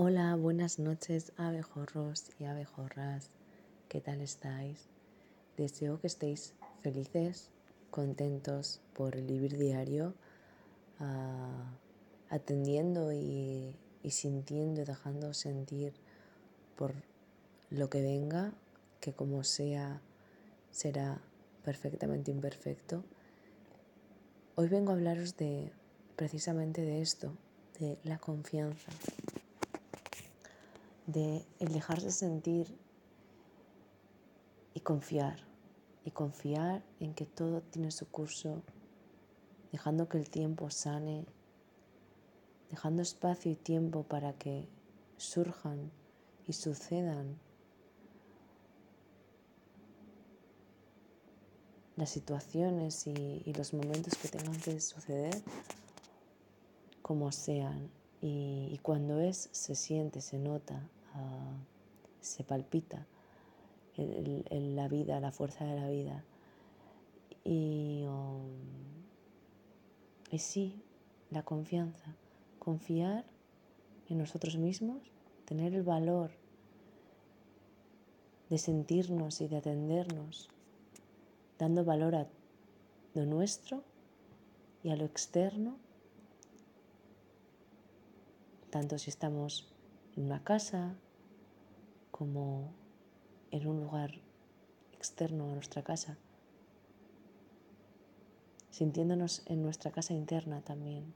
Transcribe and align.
Hola, 0.00 0.36
buenas 0.36 0.78
noches 0.78 1.32
abejorros 1.36 2.30
y 2.38 2.44
abejorras. 2.44 3.30
¿Qué 3.88 4.00
tal 4.00 4.20
estáis? 4.20 4.86
Deseo 5.56 6.00
que 6.00 6.06
estéis 6.06 6.54
felices, 6.82 7.50
contentos 7.90 8.80
por 8.92 9.16
el 9.16 9.26
vivir 9.26 9.58
diario, 9.58 10.14
ah, 11.00 11.72
atendiendo 12.30 13.12
y, 13.12 13.74
y 14.04 14.10
sintiendo 14.12 14.82
y 14.82 14.84
dejando 14.84 15.34
sentir 15.34 15.94
por 16.76 16.94
lo 17.68 17.90
que 17.90 18.00
venga, 18.00 18.52
que 19.00 19.14
como 19.14 19.42
sea, 19.42 20.00
será 20.70 21.20
perfectamente 21.64 22.30
imperfecto. 22.30 23.02
Hoy 24.54 24.68
vengo 24.68 24.92
a 24.92 24.94
hablaros 24.94 25.36
de 25.36 25.72
precisamente 26.14 26.82
de 26.82 27.02
esto, 27.02 27.32
de 27.80 27.98
la 28.04 28.18
confianza 28.18 28.92
de 31.08 31.42
el 31.58 31.72
dejarse 31.72 32.10
sentir 32.10 32.66
y 34.74 34.80
confiar, 34.80 35.38
y 36.04 36.10
confiar 36.10 36.84
en 37.00 37.14
que 37.14 37.24
todo 37.24 37.62
tiene 37.62 37.90
su 37.90 38.06
curso, 38.06 38.62
dejando 39.72 40.06
que 40.06 40.18
el 40.18 40.28
tiempo 40.28 40.68
sane, 40.68 41.24
dejando 42.70 43.00
espacio 43.00 43.50
y 43.50 43.56
tiempo 43.56 44.02
para 44.02 44.34
que 44.34 44.68
surjan 45.16 45.90
y 46.46 46.52
sucedan 46.52 47.38
las 51.96 52.10
situaciones 52.10 53.06
y, 53.06 53.50
los 53.56 53.72
momentos 53.72 54.14
que 54.16 54.28
tengan 54.28 54.60
que 54.60 54.78
suceder 54.82 55.42
como 57.00 57.32
sean. 57.32 57.90
Y 58.20 58.78
cuando 58.82 59.20
es, 59.20 59.48
se 59.52 59.74
siente, 59.74 60.20
se 60.20 60.38
nota, 60.38 60.82
se 62.20 62.44
palpita 62.44 63.06
en, 63.96 64.76
la 64.76 64.88
vida, 64.88 65.20
la 65.20 65.32
fuerza 65.32 65.64
de 65.64 65.80
la 65.80 65.88
vida. 65.88 66.24
Y, 67.44 68.04
um, 68.06 68.48
y 70.30 70.38
sí, 70.38 70.82
la 71.30 71.42
confianza, 71.42 72.14
confiar 72.58 73.24
en 74.08 74.18
nosotros 74.18 74.56
mismos, 74.56 74.98
tener 75.44 75.74
el 75.74 75.82
valor 75.82 76.30
de 78.50 78.58
sentirnos 78.58 79.40
y 79.40 79.48
de 79.48 79.56
atendernos, 79.56 80.48
dando 81.58 81.84
valor 81.84 82.14
a 82.14 82.28
lo 83.14 83.26
nuestro 83.26 83.82
y 84.82 84.90
a 84.90 84.96
lo 84.96 85.04
externo, 85.04 85.76
tanto 88.70 88.98
si 88.98 89.10
estamos 89.10 89.72
en 90.16 90.24
una 90.24 90.42
casa, 90.44 90.94
como 92.18 92.72
en 93.52 93.68
un 93.68 93.80
lugar 93.80 94.10
externo 94.92 95.44
a 95.48 95.54
nuestra 95.54 95.84
casa, 95.84 96.18
sintiéndonos 98.70 99.42
en 99.46 99.62
nuestra 99.62 99.92
casa 99.92 100.14
interna 100.14 100.60
también. 100.60 101.14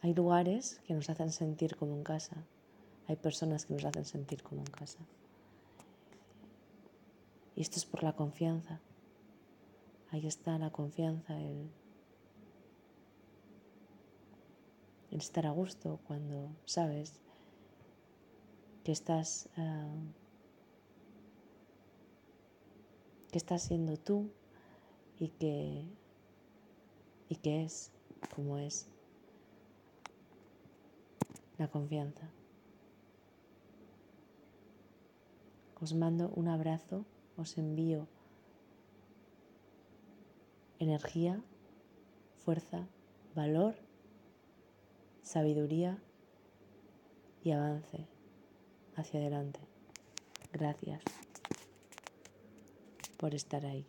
Hay 0.00 0.14
lugares 0.14 0.80
que 0.86 0.94
nos 0.94 1.10
hacen 1.10 1.30
sentir 1.30 1.76
como 1.76 1.94
en 1.94 2.04
casa, 2.04 2.36
hay 3.06 3.16
personas 3.16 3.66
que 3.66 3.74
nos 3.74 3.84
hacen 3.84 4.06
sentir 4.06 4.42
como 4.42 4.62
en 4.62 4.70
casa. 4.70 4.98
Y 7.54 7.60
esto 7.60 7.76
es 7.76 7.84
por 7.84 8.02
la 8.02 8.14
confianza. 8.14 8.80
Ahí 10.10 10.26
está 10.26 10.56
la 10.58 10.70
confianza, 10.70 11.38
el, 11.38 11.70
el 15.10 15.18
estar 15.18 15.46
a 15.46 15.50
gusto 15.50 16.00
cuando 16.06 16.48
sabes 16.64 17.20
que 18.84 18.92
estás, 18.92 19.48
uh, 19.56 20.12
que 23.32 23.38
estás 23.38 23.62
siendo 23.62 23.96
tú 23.96 24.30
y 25.18 25.28
que, 25.28 25.88
y 27.30 27.36
que 27.36 27.64
es 27.64 27.90
como 28.34 28.58
es 28.58 28.86
la 31.56 31.68
confianza. 31.68 32.28
Os 35.80 35.94
mando 35.94 36.28
un 36.30 36.48
abrazo, 36.48 37.06
os 37.36 37.56
envío 37.56 38.06
energía, 40.78 41.42
fuerza, 42.44 42.86
valor, 43.34 43.76
sabiduría 45.22 45.98
y 47.42 47.52
avance 47.52 48.13
hacia 48.96 49.20
adelante. 49.20 49.60
Gracias 50.52 51.02
por 53.18 53.34
estar 53.34 53.64
ahí. 53.66 53.86